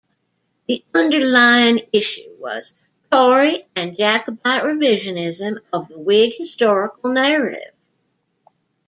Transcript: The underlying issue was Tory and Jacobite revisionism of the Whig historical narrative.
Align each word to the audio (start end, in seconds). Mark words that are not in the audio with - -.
The 0.67 0.83
underlying 0.95 1.81
issue 1.93 2.35
was 2.39 2.73
Tory 3.11 3.67
and 3.75 3.95
Jacobite 3.95 4.63
revisionism 4.63 5.59
of 5.71 5.89
the 5.89 5.99
Whig 5.99 6.33
historical 6.33 7.11
narrative. 7.11 7.75